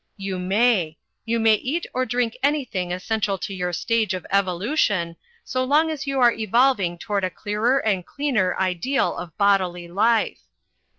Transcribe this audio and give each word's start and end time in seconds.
You 0.17 0.39
may. 0.39 0.97
You 1.25 1.39
may 1.39 1.53
eat 1.53 1.85
or 1.93 2.07
drink 2.07 2.35
anything 2.41 2.91
essential 2.91 3.37
to 3.37 3.53
your 3.53 3.71
stage 3.71 4.15
of 4.15 4.25
evolution, 4.31 5.15
so 5.43 5.63
long 5.63 5.91
as 5.91 6.07
you 6.07 6.19
are 6.19 6.31
evolving 6.33 6.97
toward 6.97 7.23
a 7.23 7.29
clearer 7.29 7.77
and 7.77 8.03
cleaner 8.03 8.55
ideal 8.59 9.15
of 9.15 9.37
bodily 9.37 9.87
life. 9.87 10.39